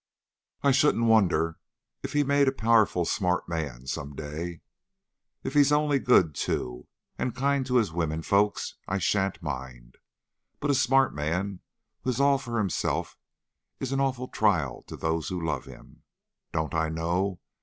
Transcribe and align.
I 0.63 0.71
shouldn't 0.71 1.05
wonder 1.05 1.59
if 2.01 2.13
he 2.13 2.23
made 2.23 2.47
a 2.47 2.51
powerful 2.51 3.05
smart 3.05 3.47
man 3.47 3.85
some 3.85 4.15
day. 4.15 4.61
If 5.43 5.53
he's 5.53 5.71
only 5.71 5.99
good, 5.99 6.33
too, 6.33 6.87
and 7.19 7.35
kind 7.35 7.63
to 7.67 7.75
his 7.75 7.93
women 7.93 8.23
folks, 8.23 8.77
I 8.87 8.97
sha'n't 8.97 9.43
mind. 9.43 9.99
But 10.59 10.71
a 10.71 10.73
smart 10.73 11.13
man 11.13 11.59
who 12.03 12.09
is 12.09 12.19
all 12.19 12.39
for 12.39 12.57
himself 12.57 13.15
is 13.79 13.91
an 13.91 13.99
awful 14.01 14.27
trial 14.27 14.81
to 14.87 14.97
those 14.97 15.29
who 15.29 15.39
love 15.39 15.65
him. 15.65 16.01
Don't 16.51 16.73
I 16.73 16.89
know? 16.89 17.39